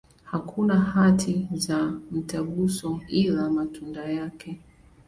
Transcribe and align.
Hakuna 0.23 0.79
hati 0.81 1.47
za 1.53 1.93
mtaguso, 2.11 2.99
ila 3.07 3.49
matunda 3.49 4.05
yake. 4.11 4.59